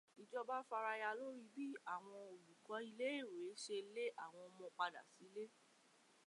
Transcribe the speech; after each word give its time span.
Ìjọba 0.21 0.57
faraya 0.69 1.09
lórí 1.19 1.43
bí 1.55 1.65
àwọn 1.93 2.17
olùkọ́ 2.33 2.77
iléèwe 2.89 3.37
ṣe 3.63 3.77
lé 3.95 4.05
àwọn 4.23 4.43
ọmọ 4.49 4.65
padà 4.77 5.01
sílé. 5.13 5.43